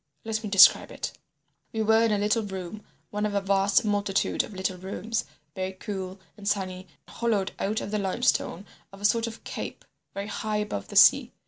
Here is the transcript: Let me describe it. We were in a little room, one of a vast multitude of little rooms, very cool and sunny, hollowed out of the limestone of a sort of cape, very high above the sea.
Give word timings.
Let 0.25 0.43
me 0.43 0.49
describe 0.49 0.91
it. 0.91 1.11
We 1.71 1.83
were 1.83 2.03
in 2.03 2.11
a 2.11 2.17
little 2.17 2.41
room, 2.41 2.81
one 3.11 3.23
of 3.23 3.35
a 3.35 3.39
vast 3.39 3.85
multitude 3.85 4.41
of 4.41 4.51
little 4.55 4.79
rooms, 4.79 5.25
very 5.53 5.73
cool 5.73 6.19
and 6.35 6.47
sunny, 6.47 6.87
hollowed 7.07 7.51
out 7.59 7.81
of 7.81 7.91
the 7.91 7.99
limestone 7.99 8.65
of 8.91 8.99
a 8.99 9.05
sort 9.05 9.27
of 9.27 9.43
cape, 9.43 9.85
very 10.15 10.25
high 10.25 10.57
above 10.57 10.87
the 10.87 10.95
sea. 10.95 11.33